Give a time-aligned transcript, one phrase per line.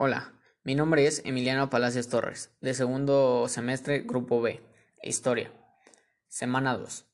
[0.00, 0.32] Hola,
[0.62, 4.60] mi nombre es Emiliano Palacios Torres, de segundo semestre, Grupo B,
[5.02, 5.50] Historia.
[6.28, 7.04] Semana 2.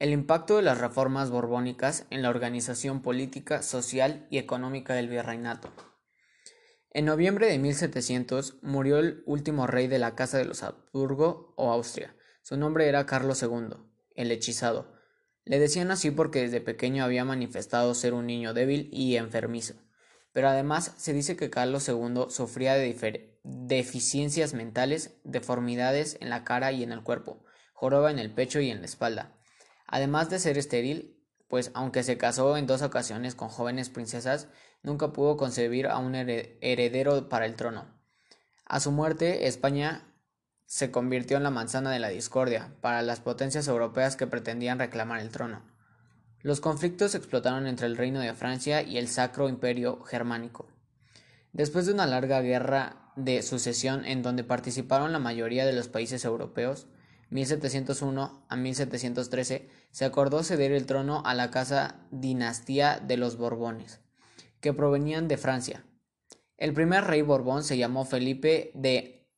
[0.00, 5.72] El impacto de las reformas borbónicas en la organización política, social y económica del virreinato.
[6.90, 11.72] En noviembre de 1700 murió el último rey de la Casa de los Habsburgo o
[11.72, 12.14] Austria.
[12.42, 13.78] Su nombre era Carlos II,
[14.14, 14.92] el hechizado.
[15.46, 19.85] Le decían así porque desde pequeño había manifestado ser un niño débil y enfermizo.
[20.36, 26.72] Pero además se dice que Carlos II sufría de deficiencias mentales, deformidades en la cara
[26.72, 29.32] y en el cuerpo, joroba en el pecho y en la espalda.
[29.86, 34.48] Además de ser estéril, pues aunque se casó en dos ocasiones con jóvenes princesas,
[34.82, 37.86] nunca pudo concebir a un heredero para el trono.
[38.66, 40.12] A su muerte, España
[40.66, 45.20] se convirtió en la manzana de la discordia para las potencias europeas que pretendían reclamar
[45.20, 45.75] el trono.
[46.46, 50.68] Los conflictos explotaron entre el Reino de Francia y el Sacro Imperio Germánico.
[51.52, 56.24] Después de una larga guerra de sucesión en donde participaron la mayoría de los países
[56.24, 56.86] europeos,
[57.30, 63.98] 1701 a 1713, se acordó ceder el trono a la casa dinastía de los Borbones,
[64.60, 65.84] que provenían de Francia.
[66.58, 69.28] El primer rey Borbón se llamó Felipe de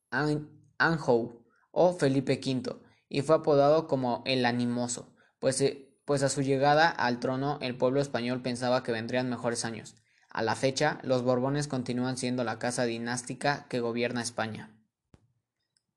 [0.77, 2.75] Anjou o Felipe V
[3.09, 7.77] y fue apodado como el Animoso, pues, eh, pues a su llegada al trono el
[7.77, 9.95] pueblo español pensaba que vendrían mejores años.
[10.31, 14.75] A la fecha, los Borbones continúan siendo la casa dinástica que gobierna España.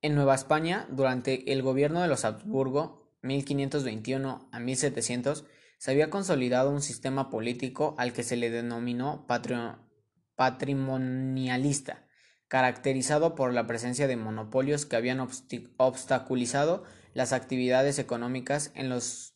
[0.02, 5.46] En Nueva España, durante el gobierno de los Habsburgo, 1521 a 1700,
[5.78, 9.26] se había consolidado un sistema político al que se le denominó
[10.36, 12.06] patrimonialista,
[12.48, 15.26] caracterizado por la presencia de monopolios que habían
[15.78, 19.31] obstaculizado las actividades económicas en los,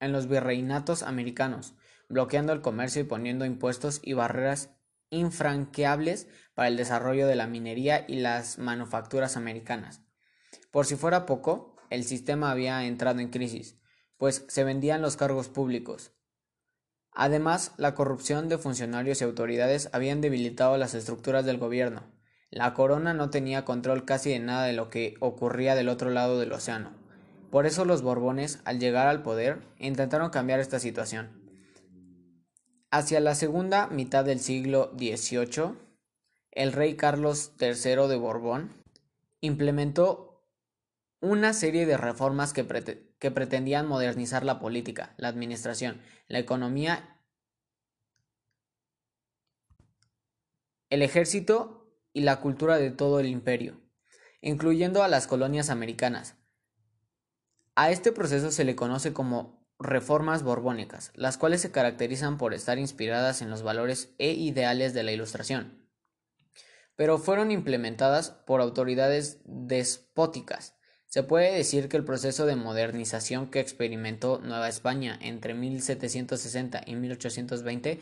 [0.00, 1.74] en los virreinatos americanos,
[2.08, 4.70] bloqueando el comercio y poniendo impuestos y barreras
[5.10, 10.02] infranqueables para el desarrollo de la minería y las manufacturas americanas.
[10.70, 13.78] Por si fuera poco, el sistema había entrado en crisis,
[14.16, 16.12] pues se vendían los cargos públicos.
[17.12, 22.04] Además, la corrupción de funcionarios y autoridades habían debilitado las estructuras del gobierno.
[22.50, 26.38] La corona no tenía control casi de nada de lo que ocurría del otro lado
[26.38, 26.99] del océano.
[27.50, 31.40] Por eso los Borbones, al llegar al poder, intentaron cambiar esta situación.
[32.92, 35.76] Hacia la segunda mitad del siglo XVIII,
[36.52, 38.70] el rey Carlos III de Borbón
[39.40, 40.44] implementó
[41.20, 42.66] una serie de reformas que,
[43.18, 47.20] que, pretendían modernizar la política, la administración, la economía,
[50.88, 53.80] el ejército y la cultura de todo el imperio,
[54.40, 56.39] incluyendo a las colonias americanas.
[57.74, 62.78] A este proceso se le conoce como reformas borbónicas, las cuales se caracterizan por estar
[62.78, 65.88] inspiradas en los valores e ideales de la Ilustración,
[66.96, 70.76] pero fueron implementadas por autoridades despóticas.
[71.06, 76.94] Se puede decir que el proceso de modernización que experimentó Nueva España entre 1760 y
[76.94, 78.00] 1820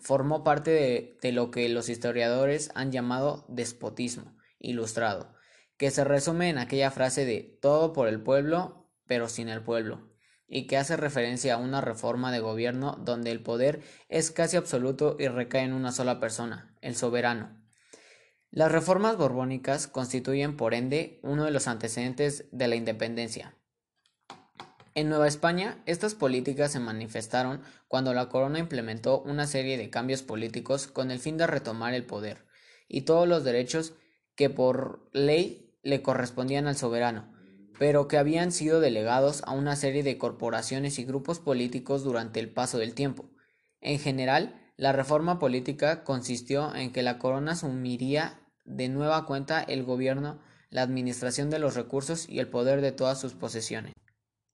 [0.00, 5.34] formó parte de, de lo que los historiadores han llamado despotismo ilustrado,
[5.76, 8.81] que se resume en aquella frase de todo por el pueblo,
[9.12, 10.08] pero sin el pueblo
[10.48, 15.16] y que hace referencia a una reforma de gobierno donde el poder es casi absoluto
[15.18, 17.62] y recae en una sola persona, el soberano.
[18.50, 23.54] Las reformas borbónicas constituyen, por ende, uno de los antecedentes de la independencia.
[24.94, 30.22] En Nueva España, estas políticas se manifestaron cuando la corona implementó una serie de cambios
[30.22, 32.46] políticos con el fin de retomar el poder
[32.88, 33.92] y todos los derechos
[34.36, 37.30] que por ley le correspondían al soberano,
[37.82, 42.48] pero que habían sido delegados a una serie de corporaciones y grupos políticos durante el
[42.48, 43.28] paso del tiempo.
[43.80, 49.82] En general, la reforma política consistió en que la corona asumiría de nueva cuenta el
[49.82, 53.94] gobierno, la administración de los recursos y el poder de todas sus posesiones.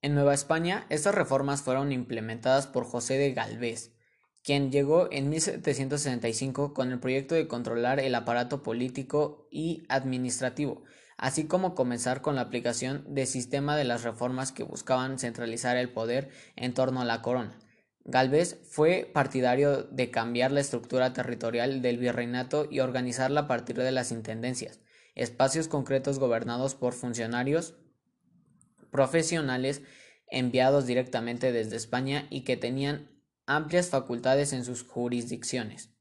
[0.01, 3.93] En Nueva España, estas reformas fueron implementadas por José de Galvez,
[4.43, 10.85] quien llegó en 1765 con el proyecto de controlar el aparato político y administrativo,
[11.19, 15.91] así como comenzar con la aplicación de sistema de las reformas que buscaban centralizar el
[15.91, 17.59] poder en torno a la corona.
[18.05, 23.93] Galvez fue partidario de cambiar la estructura territorial del virreinato y organizarla a partir de
[23.93, 24.81] las intendencias,
[25.15, 27.75] espacios concretos gobernados por funcionarios
[28.91, 29.83] profesionales
[30.31, 33.11] enviados directamente desde España y que tenían
[33.45, 35.98] amplias facultades en sus jurisdicciones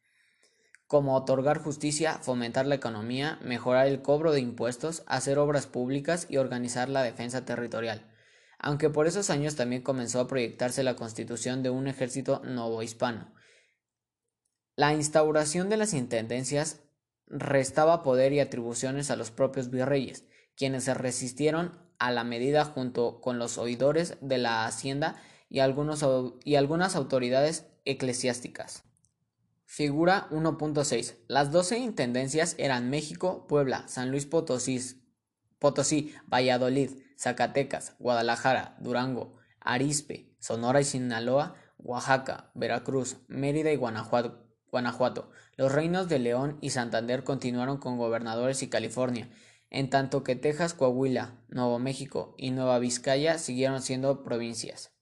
[0.88, 6.38] como otorgar justicia, fomentar la economía, mejorar el cobro de impuestos, hacer obras públicas y
[6.38, 8.06] organizar la defensa territorial.
[8.58, 13.34] Aunque por esos años también comenzó a proyectarse la constitución de un ejército novohispano.
[14.76, 16.80] La instauración de las intendencias
[17.28, 20.26] restaba poder y atribuciones a los propios virreyes,
[20.56, 26.56] quienes se resistieron a la medida junto con los oidores de la hacienda y, y
[26.56, 28.84] algunas autoridades eclesiásticas.
[29.70, 31.18] Figura 1.6.
[31.28, 34.80] Las doce intendencias eran México, Puebla, San Luis Potosí,
[35.60, 43.76] Potosí, Valladolid, Zacatecas, Guadalajara, Durango, Arispe, Sonora y Sinaloa, Oaxaca, Veracruz, Mérida y.
[43.76, 45.32] Guanajuato.
[45.58, 49.30] Los reinos de León y Santander continuaron con gobernadores y California,
[49.70, 54.94] en tanto que Texas, Coahuila, Nuevo México y Nueva Vizcaya siguieron siendo provincias.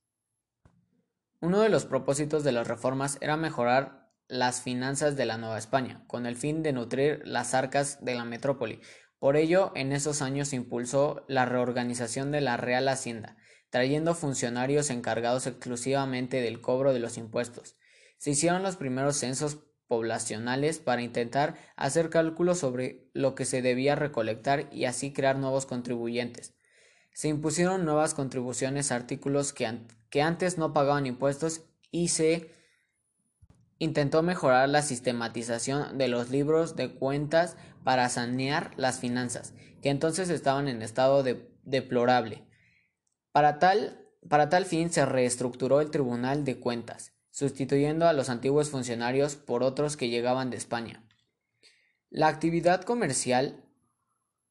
[1.39, 6.03] Uno de los propósitos de las reformas era mejorar las finanzas de la Nueva España,
[6.07, 8.81] con el fin de nutrir las arcas de la metrópoli.
[9.19, 13.37] Por ello, en esos años impulsó la reorganización de la Real Hacienda,
[13.69, 17.75] trayendo funcionarios encargados exclusivamente del cobro de los impuestos.
[18.17, 23.95] Se hicieron los primeros censos poblacionales para intentar hacer cálculos sobre lo que se debía
[23.95, 26.55] recolectar y así crear nuevos contribuyentes.
[27.13, 31.61] Se impusieron nuevas contribuciones a artículos que, que antes no pagaban impuestos
[31.91, 32.51] y se
[33.79, 40.29] intentó mejorar la sistematización de los libros de cuentas para sanear las finanzas, que entonces
[40.29, 41.23] estaban en estado
[41.63, 42.47] deplorable.
[43.31, 48.69] Para tal, para tal fin se reestructuró el Tribunal de Cuentas, sustituyendo a los antiguos
[48.69, 51.03] funcionarios por otros que llegaban de España.
[52.09, 53.65] La actividad comercial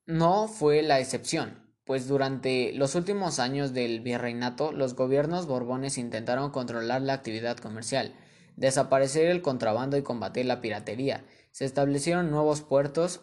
[0.07, 6.51] no fue la excepción, pues durante los últimos años del virreinato los gobiernos borbones intentaron
[6.51, 8.15] controlar la actividad comercial,
[8.57, 11.25] desaparecer el contrabando y combatir la piratería.
[11.51, 13.23] Se establecieron nuevos puertos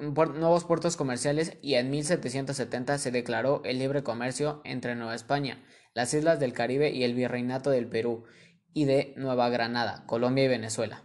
[0.00, 5.64] nuevos puertos comerciales y en 1770 se declaró el libre comercio entre Nueva España,
[5.94, 8.24] las islas del Caribe y el Virreinato del Perú
[8.72, 11.04] y de Nueva Granada, Colombia y Venezuela.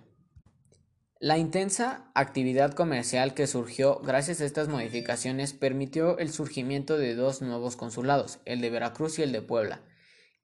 [1.21, 7.41] La intensa actividad comercial que surgió gracias a estas modificaciones permitió el surgimiento de dos
[7.41, 9.81] nuevos consulados, el de Veracruz y el de Puebla,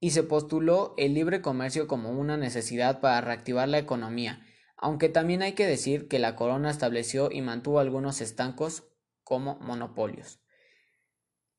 [0.05, 4.45] y se postuló el libre comercio como una necesidad para reactivar la economía,
[4.77, 8.83] aunque también hay que decir que la corona estableció y mantuvo algunos estancos
[9.23, 10.41] como monopolios.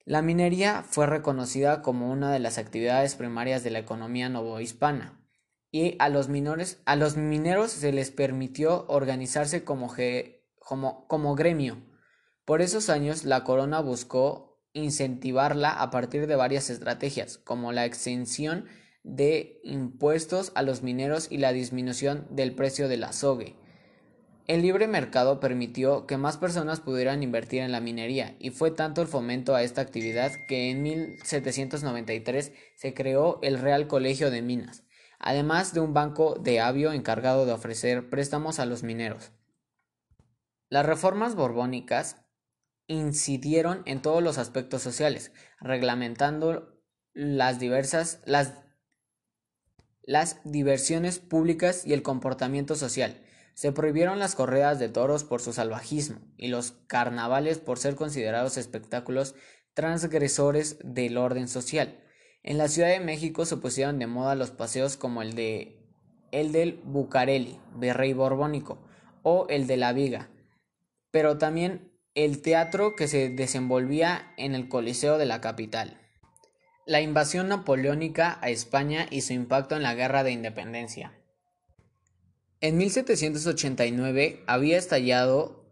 [0.05, 5.21] La minería fue reconocida como una de las actividades primarias de la economía novohispana
[5.73, 6.77] y a los, mineros
[7.73, 9.93] se les permitió organizarse como,
[10.61, 11.83] como gremio.
[12.45, 14.46] Por esos años la corona buscó
[14.76, 18.67] incentivarla a partir de varias estrategias, como la exención
[19.02, 23.56] de impuestos a los mineros y la disminución del precio del azogue.
[24.46, 29.02] El libre mercado permitió que más personas pudieran invertir en la minería y fue tanto
[29.02, 34.84] el fomento a esta actividad que en 1793 se creó el Real Colegio de Minas,
[35.19, 39.32] además de un banco de avio encargado de ofrecer préstamos a los mineros.
[40.69, 42.25] Las reformas borbónicas
[42.87, 46.81] incidieron en todos los aspectos sociales, reglamentando
[47.12, 48.55] las diversas las,
[50.03, 53.23] las diversiones públicas y el comportamiento social
[53.56, 58.59] se prohibieron las correas de toros por su salvajismo y los carnavales por ser considerados
[58.59, 59.35] espectáculos
[59.73, 61.99] transgresores del orden social.
[62.43, 65.83] En la Ciudad de México se pusieron de moda los paseos como el de
[66.33, 68.87] el del Bucareli, virrey borbónico,
[69.23, 70.29] o el de la Viga,
[71.11, 76.00] pero también el teatro que se desenvolvía en el Coliseo de la capital.
[76.87, 81.12] La invasión napoleónica a España y su impacto en la Guerra de Independencia.
[82.62, 85.70] En 1789 había estallado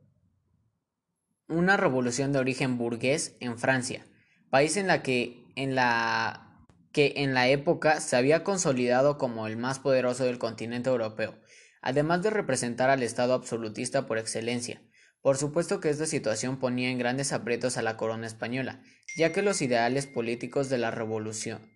[1.49, 4.05] una revolución de origen burgués en Francia,
[4.51, 9.57] país en la que en la que en la época se había consolidado como el
[9.57, 11.39] más poderoso del continente europeo,
[11.81, 14.83] además de representar al Estado absolutista por excelencia.
[15.25, 18.83] Por supuesto que esta situación ponía en grandes aprietos a la corona española,
[19.17, 21.73] ya que los ideales políticos de la revolución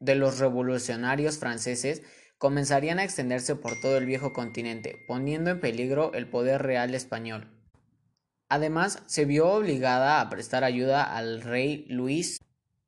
[0.00, 2.02] de los revolucionarios franceses
[2.36, 7.48] comenzarían a extenderse por todo el viejo continente, poniendo en peligro el poder real español.
[8.48, 12.40] Además, se vio obligada a prestar ayuda al rey Luis,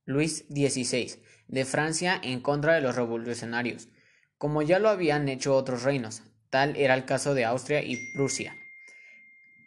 [0.04, 3.88] Luis XVI de Francia en contra de los revolucionarios,
[4.36, 8.52] como ya lo habían hecho otros reinos, tal era el caso de Austria y Prusia.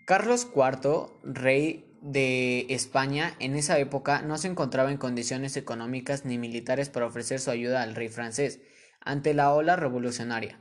[0.10, 6.40] Carlos IV, rey de España, en esa época no se encontraba en condiciones económicas ni
[6.40, 8.60] militares para ofrecer su ayuda al rey francés,
[9.02, 10.60] ante la ola revolucionaria,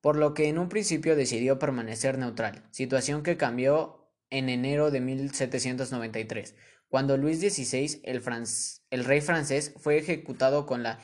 [0.00, 5.02] por lo que en un principio decidió permanecer neutral, situación que cambió en enero de
[5.02, 6.54] 1793,
[6.88, 11.00] cuando Luis XVI, el, rey francés, fue ejecutado, con la,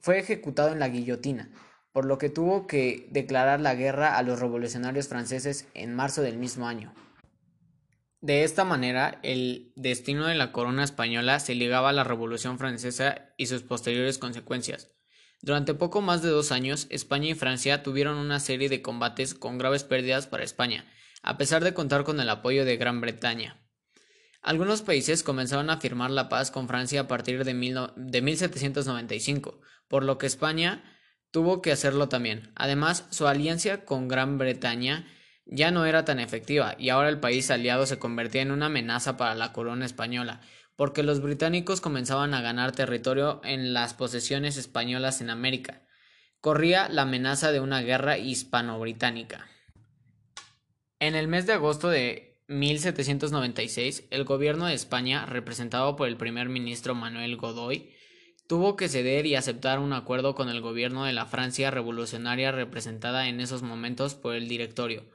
[0.00, 1.50] fue ejecutado en la guillotina,
[1.92, 6.38] por lo que tuvo que declarar la guerra a los revolucionarios franceses en marzo del
[6.38, 6.94] mismo año.
[8.20, 13.34] De esta manera, el destino de la corona española se ligaba a la Revolución Francesa
[13.36, 14.92] y sus posteriores consecuencias.
[15.40, 19.58] Durante poco más de dos años, España y Francia tuvieron una serie de combates con
[19.58, 20.84] graves pérdidas para España,
[21.20, 23.60] a pesar de contar con el apoyo de Gran Bretaña.
[24.40, 30.18] Algunos países comenzaron a firmar la paz con Francia a partir de, 1795, por lo
[30.18, 30.91] que España
[31.32, 32.52] tuvo que hacerlo también.
[32.54, 35.08] Además, su alianza con Gran Bretaña
[35.46, 39.16] ya no era tan efectiva y ahora el país aliado se convertía en una amenaza
[39.16, 40.40] para la corona española,
[40.76, 45.82] porque los británicos comenzaban a ganar territorio en las posesiones españolas en América.
[46.40, 49.48] Corría la amenaza de una guerra hispano-británica.
[51.00, 56.48] En el mes de agosto de 1796, el gobierno de España, representado por el primer
[56.48, 57.92] ministro Manuel Godoy,
[58.52, 63.26] tuvo que ceder y aceptar un acuerdo con el gobierno de la Francia revolucionaria representada
[63.26, 65.06] en esos momentos por el Directorio,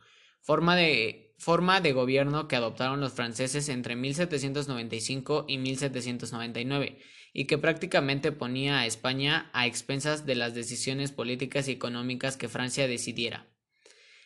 [0.42, 6.98] forma de, forma de gobierno que adoptaron los franceses entre 1795 y 1799,
[7.32, 12.50] y que prácticamente ponía a España a expensas de las decisiones políticas y económicas que
[12.50, 13.46] Francia decidiera.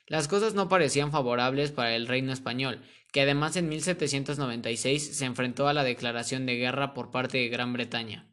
[0.08, 5.68] Las cosas no parecían favorables para el reino español, que además en 1796 se enfrentó
[5.68, 8.31] a la declaración de guerra por parte de Gran Bretaña,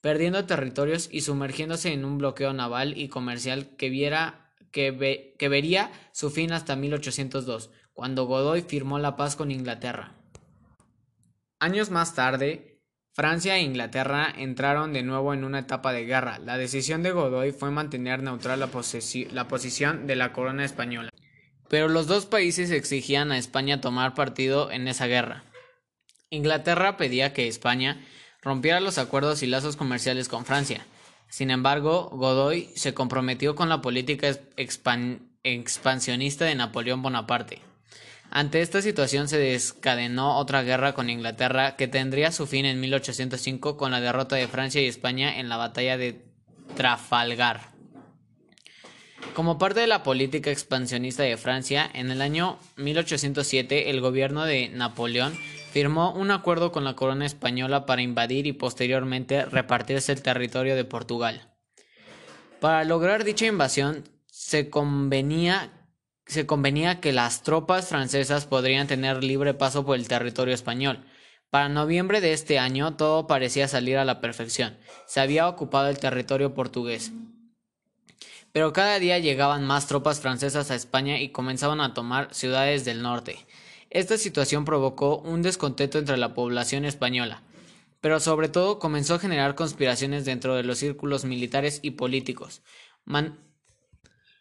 [0.00, 5.90] perdiendo territorios y sumergiéndose en un bloqueo naval y comercial que, viera, que, que vería
[6.12, 10.14] su fin hasta 1802, cuando Godoy firmó la paz con Inglaterra.
[11.58, 12.80] Años más tarde,
[13.12, 16.38] Francia e Inglaterra entraron de nuevo en una etapa de guerra.
[16.38, 18.70] La decisión de Godoy fue mantener neutral la,
[19.32, 21.10] la posición de la corona española
[21.70, 25.44] pero los dos países exigían a España tomar partido en esa guerra.
[26.28, 28.04] Inglaterra pedía que España
[28.42, 30.86] rompiera los acuerdos y lazos comerciales con Francia.
[31.28, 34.36] Sin embargo, Godoy se comprometió con la política
[35.44, 37.60] expansionista de Napoleón Bonaparte.
[38.32, 43.76] Ante esta situación se descadenó otra guerra con Inglaterra que tendría su fin en 1805
[43.76, 46.24] con la derrota de Francia y España en la batalla de
[46.76, 47.70] Trafalgar.
[49.34, 54.68] Como parte de la política expansionista de Francia, en el año 1807 el gobierno de
[54.68, 55.36] Napoleón
[55.70, 60.84] firmó un acuerdo con la corona española para invadir y posteriormente repartirse el territorio de
[60.84, 61.48] Portugal.
[62.60, 65.70] Para lograr dicha invasión se convenía,
[66.26, 71.04] se convenía que las tropas francesas podrían tener libre paso por el territorio español.
[71.50, 74.76] Para noviembre de este año todo parecía salir a la perfección.
[75.06, 77.12] Se había ocupado el territorio portugués.
[78.52, 83.02] Pero cada día llegaban más tropas francesas a España y comenzaban a tomar ciudades del
[83.02, 83.46] norte.
[83.90, 87.42] Esta situación provocó un descontento entre la población española,
[88.00, 92.62] pero sobre todo comenzó a generar conspiraciones dentro de los círculos militares y políticos.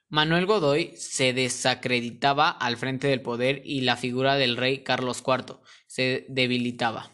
[0.07, 5.57] Manuel Godoy se desacreditaba al frente del poder y la figura del rey Carlos IV
[5.87, 7.09] se debilitaba.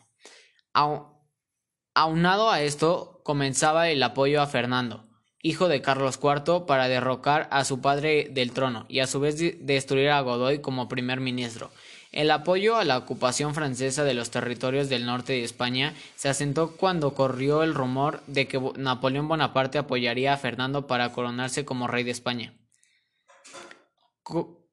[1.93, 5.07] Aunado a esto, comenzaba el apoyo a Fernando,
[5.41, 9.37] hijo de Carlos IV, para derrocar a su padre del trono y a su vez
[9.65, 11.71] destruir a Godoy como primer ministro.
[12.15, 16.77] El apoyo a la ocupación francesa de los territorios del norte de España se asentó
[16.77, 22.05] cuando corrió el rumor de que Napoleón Bonaparte apoyaría a Fernando para coronarse como rey
[22.05, 22.53] de España.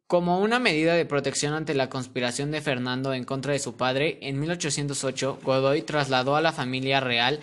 [0.06, 4.18] como una medida de protección ante la conspiración de Fernando en contra de su padre,
[4.22, 7.40] en 1808 Godoy trasladó a la familia real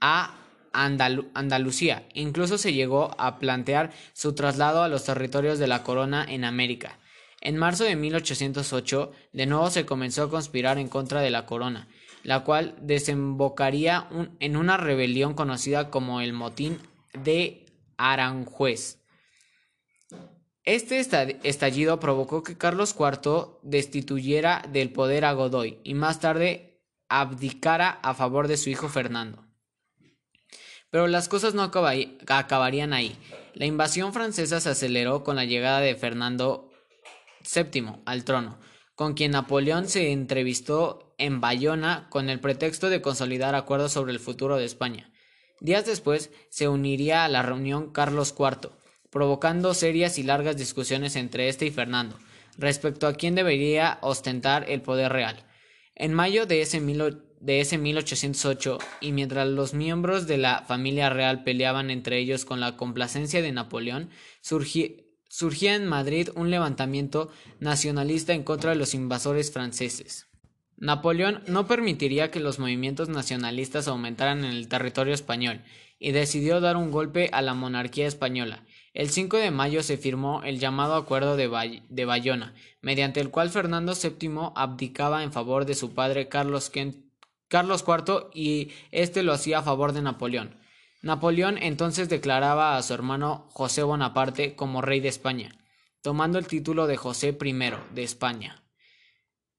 [0.00, 0.34] a
[0.72, 2.06] Andalucía.
[2.14, 6.96] Incluso se llegó a plantear su traslado a los territorios de la corona en América.
[7.44, 11.88] En marzo de 1808, de nuevo se comenzó a conspirar en contra de la corona,
[12.22, 14.08] la cual desembocaría
[14.38, 16.78] en una rebelión conocida como el Motín
[17.14, 19.00] de Aranjuez.
[20.62, 21.00] Este
[21.42, 28.14] estallido provocó que Carlos IV destituyera del poder a Godoy y más tarde abdicara a
[28.14, 29.44] favor de su hijo Fernando.
[30.90, 33.18] Pero las cosas no acabarían ahí.
[33.54, 36.71] La invasión francesa se aceleró con la llegada de Fernando
[37.42, 38.58] VII al trono,
[38.94, 44.20] con quien Napoleón se entrevistó en Bayona con el pretexto de consolidar acuerdos sobre el
[44.20, 45.10] futuro de España.
[45.60, 48.70] Días después se uniría a la reunión Carlos IV,
[49.10, 52.16] provocando serias y largas discusiones entre este y Fernando
[52.58, 55.44] respecto a quién debería ostentar el poder real.
[55.94, 61.42] En mayo de ese de ese 1808 y mientras los miembros de la familia real
[61.42, 64.10] peleaban entre ellos con la complacencia de Napoleón,
[65.32, 70.28] surgía en Madrid un levantamiento nacionalista en contra de los invasores franceses.
[70.76, 75.62] Napoleón no permitiría que los movimientos nacionalistas aumentaran en el territorio español
[75.98, 78.66] y decidió dar un golpe a la monarquía española.
[78.92, 83.94] El 5 de mayo se firmó el llamado Acuerdo de, Bayona, mediante el cual Fernando
[83.94, 86.70] VII abdicaba en favor de su padre Carlos,
[87.48, 90.61] Carlos IV y éste lo hacía a favor de Napoleón.
[91.02, 95.50] Napoleón entonces declaraba a su hermano José Bonaparte como rey de España,
[96.00, 97.52] tomando el título de José I
[97.92, 98.62] de España.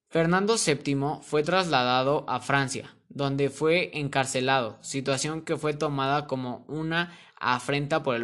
[0.10, 7.14] Fernando VII fue trasladado a Francia, donde fue encarcelado, situación que fue tomada como una
[7.36, 8.16] afrenta por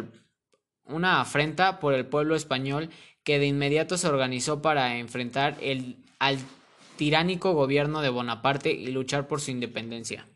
[1.92, 2.88] el pueblo español
[3.22, 6.38] que de inmediato se organizó para enfrentar el, al
[6.96, 10.26] tiránico gobierno de Bonaparte y luchar por su independencia.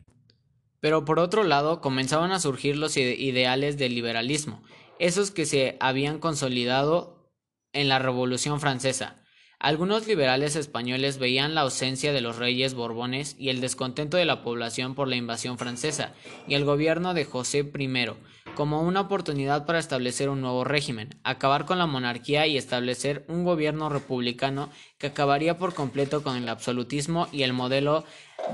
[0.85, 4.61] Pero por otro lado comenzaban a surgir los ideales del liberalismo,
[4.99, 7.31] esos que se habían consolidado
[7.73, 9.15] en la Revolución Francesa.
[9.57, 14.43] Algunos liberales españoles veían la ausencia de los reyes borbones y el descontento de la
[14.43, 16.13] población por la invasión francesa
[16.47, 18.05] y el gobierno de José I,
[18.53, 23.43] como una oportunidad para establecer un nuevo régimen, acabar con la monarquía y establecer un
[23.43, 28.03] gobierno republicano que acabaría por completo con el absolutismo y el modelo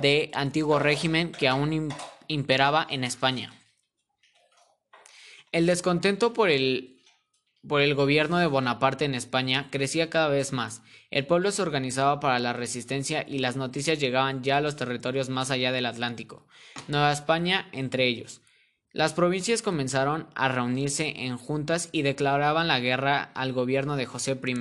[0.01, 1.89] de antiguo régimen que aún
[2.31, 3.53] imperaba en España.
[5.51, 6.97] El descontento por el
[7.67, 10.81] por el gobierno de Bonaparte en España crecía cada vez más.
[11.11, 15.29] El pueblo se organizaba para la resistencia y las noticias llegaban ya a los territorios
[15.29, 16.47] más allá del Atlántico,
[16.87, 18.41] Nueva España entre ellos.
[18.93, 24.39] Las provincias comenzaron a reunirse en juntas y declaraban la guerra al gobierno de José
[24.43, 24.55] I.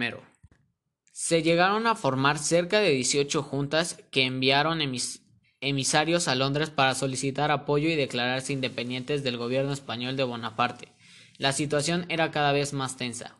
[1.11, 4.83] Se llegaron a formar cerca de 18 juntas que enviaron
[5.61, 10.88] emisarios a Londres para solicitar apoyo y declararse independientes del gobierno español de Bonaparte.
[11.38, 13.37] La situación era cada vez más tensa.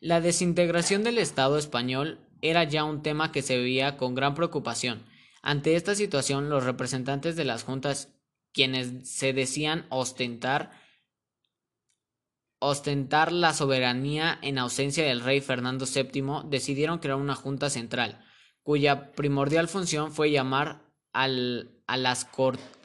[0.00, 5.04] La desintegración del Estado español era ya un tema que se veía con gran preocupación.
[5.42, 8.08] Ante esta situación, los representantes de las juntas
[8.52, 10.70] quienes se decían ostentar
[12.62, 18.24] ostentar la soberanía en ausencia del rey Fernando VII, decidieron crear una junta central,
[18.62, 22.28] cuya primordial función fue llamar al, a, las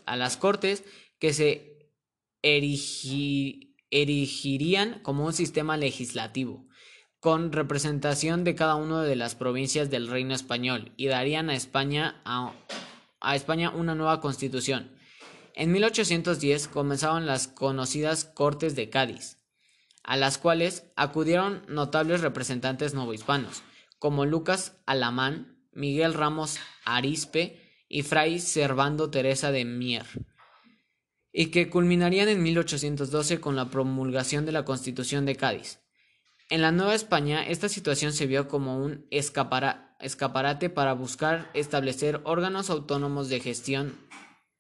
[0.06, 0.84] a, las cortes
[1.20, 1.92] que se
[3.92, 6.68] erigirían como un sistema legislativo,
[7.20, 12.22] con representación de cada una de las provincias del reino español, y darían a España,
[12.26, 14.96] a España una nueva constitución.
[15.56, 19.40] En 1810 comenzaron las conocidas Cortes de Cádiz,
[20.04, 23.63] a las cuales acudieron notables representantes novohispanos,
[23.98, 30.06] como Lucas Alamán, Miguel Ramos Arispe y Fray Servando Teresa de Mier,
[31.32, 35.80] y que culminarían en 1812 con la promulgación de la Constitución de Cádiz.
[36.50, 42.69] En la Nueva España, esta situación se vio como un escaparate para buscar establecer órganos
[42.69, 43.97] autónomos de gestión,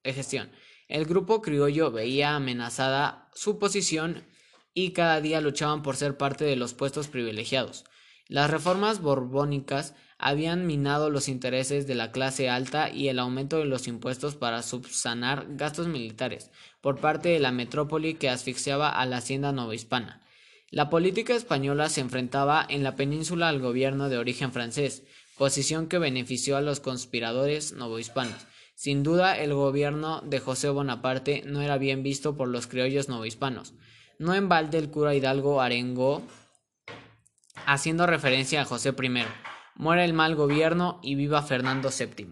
[0.03, 0.51] de gestión
[0.87, 4.25] el grupo criollo veía amenazada su posición
[4.73, 7.83] y cada día luchaban por ser parte de los puestos privilegiados.
[8.27, 13.65] Las reformas borbónicas habían minado los intereses de la clase alta y el aumento de
[13.65, 16.51] los impuestos para subsanar gastos militares
[16.81, 20.21] por parte de la metrópoli que asfixiaba a la hacienda novohispana.
[20.69, 25.03] La política española se enfrentaba en la península al gobierno de origen francés,
[25.37, 31.63] posición que benefició a los conspiradores novohispanos sin duda, el gobierno de José Bonaparte no
[31.63, 33.73] era bien visto por los criollos novohispanos.
[34.19, 36.21] No en balde el cura Hidalgo arengó,
[37.65, 39.23] haciendo referencia a José I.
[39.77, 42.29] Muera el mal gobierno y viva Fernando VII.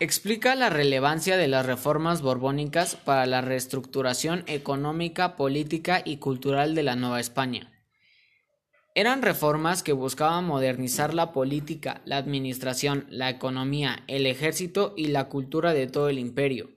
[0.00, 6.82] Explica la relevancia de las reformas borbónicas para la reestructuración económica, política y cultural de
[6.84, 7.70] la Nueva España.
[8.94, 15.28] Eran reformas que buscaban modernizar la política, la administración, la economía, el ejército y la
[15.28, 16.70] cultura de todo el imperio.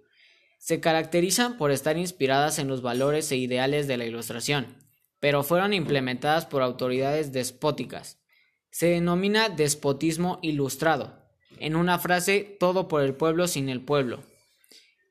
[0.57, 4.75] Se caracterizan por estar inspiradas en los valores e ideales de la Ilustración,
[5.19, 8.16] pero fueron implementadas por autoridades despóticas.
[8.77, 11.15] Se denomina despotismo ilustrado.
[11.59, 14.19] En una frase, todo por el pueblo sin el pueblo.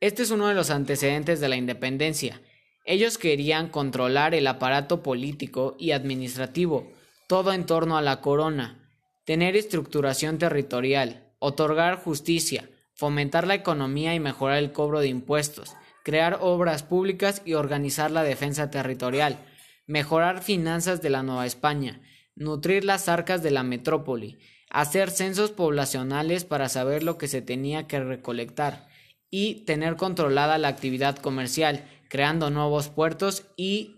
[0.00, 2.40] Este es uno de los antecedentes de la independencia.
[2.84, 6.92] Ellos querían controlar el aparato político y administrativo,
[7.26, 8.88] todo en torno a la corona,
[9.24, 15.74] tener estructuración territorial, otorgar justicia, fomentar la economía y mejorar el cobro de impuestos,
[16.04, 19.40] crear obras públicas y organizar la defensa territorial,
[19.88, 22.00] mejorar finanzas de la Nueva España,
[22.36, 24.38] nutrir las arcas de la metrópoli,
[24.70, 28.88] hacer censos poblacionales para saber lo que se tenía que recolectar
[29.30, 33.96] y tener controlada la actividad comercial, creando nuevos puertos y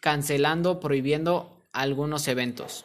[0.00, 2.84] cancelando, prohibiendo algunos eventos.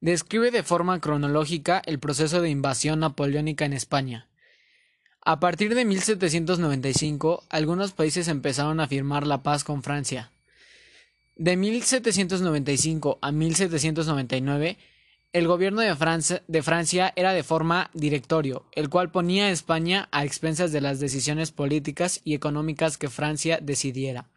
[0.00, 4.28] Describe de forma cronológica el proceso de invasión napoleónica en España.
[5.24, 10.30] A partir de 1795, algunos países empezaron a firmar la paz con Francia.
[11.36, 14.78] De 1795 a 1799,
[15.34, 20.08] el gobierno de Francia, de Francia, era de forma directorio, el cual ponía a España
[20.12, 24.30] a expensas de las decisiones políticas y económicas que Francia decidiera.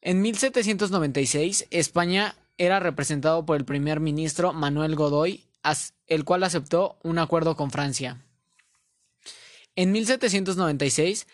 [0.00, 5.44] En 1796, España era representado por el primer ministro Manuel Godoy,
[6.06, 8.24] el cual aceptó un acuerdo con Francia.
[9.76, 11.26] En 1796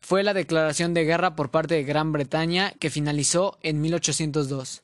[0.00, 4.82] fue la declaración de guerra por parte de Gran Bretaña que finalizó en 1802.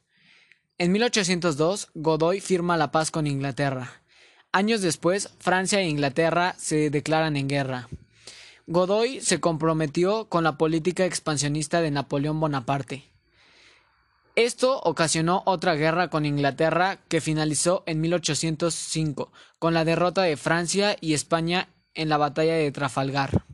[0.78, 4.02] En 1802, Godoy firma la paz con Inglaterra.
[4.52, 7.88] Años después, Francia e Inglaterra se declaran en guerra.
[8.66, 13.04] Godoy se comprometió con la política expansionista de Napoleón Bonaparte.
[14.34, 20.96] Esto ocasionó otra guerra con Inglaterra que finalizó en 1805 con la derrota de Francia
[21.00, 23.44] y España en la batalla de Trafalgar.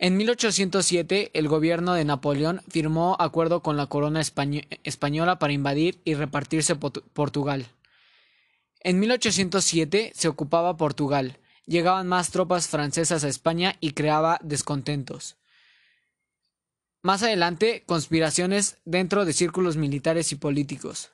[0.00, 6.14] En 1807, el gobierno de Napoleón firmó acuerdo con la corona española para invadir y
[6.14, 7.66] repartirse Portugal.
[8.80, 15.36] En 1807 se ocupaba Portugal, llegaban más tropas francesas a España y creaba descontentos.
[17.02, 21.10] Más adelante, conspiraciones dentro de círculos militares y políticos.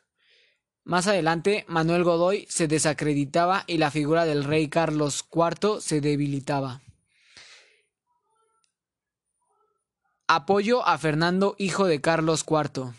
[0.85, 6.83] Más adelante, Manuel Godoy se desacreditaba y la figura del rey Carlos IV se debilitaba.
[10.27, 12.95] Apoyo a Fernando, hijo de Carlos IV.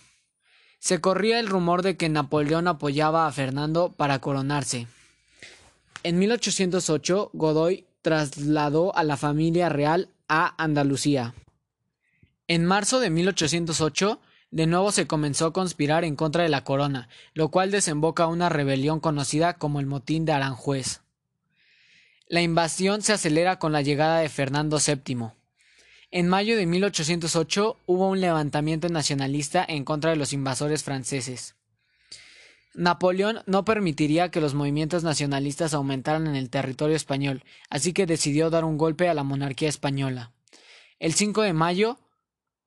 [0.78, 4.86] Se corría el rumor de que Napoleón apoyaba a Fernando para coronarse.
[6.04, 11.34] En 1808, Godoy trasladó a la familia real a Andalucía.
[12.48, 14.20] En marzo de 1808,
[14.52, 18.50] de nuevo se comenzó a conspirar en contra de la corona, lo cual desemboca una
[18.50, 21.02] rebelión conocida como el motín de Aranjuez.
[22.28, 25.32] La invasión se acelera con la llegada de Fernando VII.
[26.16, 31.56] En mayo de 1808 hubo un levantamiento nacionalista en contra de los invasores franceses.
[32.74, 38.50] Napoleón no permitiría que los movimientos nacionalistas aumentaran en el territorio español, así que decidió
[38.50, 40.32] dar un golpe a la monarquía española.
[41.00, 42.00] El 5 de mayo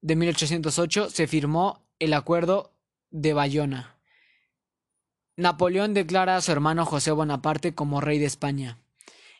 [0.02, 2.74] de 1808 se firmó el Acuerdo
[3.10, 3.96] de Bayona.
[5.36, 8.76] Napoleón declara a su hermano José Bonaparte como rey de España.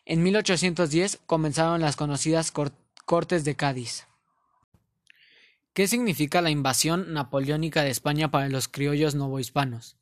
[0.03, 4.05] En 1810 comenzaron las conocidas Cortes de Cádiz.
[5.73, 9.97] ¿Qué significa la invasión napoleónica de España para los criollos novohispanos?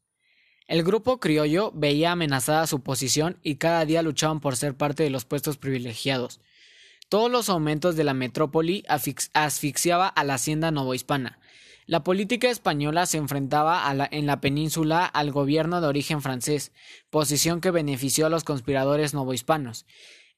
[0.67, 5.09] El grupo criollo veía amenazada su posición y cada día luchaban por ser parte de
[5.09, 6.41] los puestos privilegiados.
[7.07, 11.39] Todos los aumentos de la metrópoli asfixiaba a la hacienda novohispana.
[11.85, 16.73] La política española se enfrentaba en la península al gobierno de origen francés,
[17.09, 19.85] posición que benefició a los conspiradores novohispanos.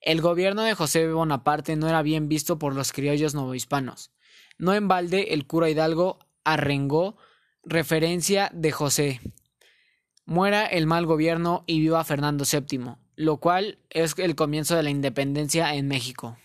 [0.02, 4.12] El gobierno de José Bonaparte no era bien visto por los criollos novohispanos.
[4.58, 7.18] No en balde el cura Hidalgo arrengó
[7.64, 9.20] referencia de José.
[10.26, 14.90] Muera el mal gobierno y viva Fernando VII, lo cual es el comienzo de la
[14.90, 16.38] independencia en México.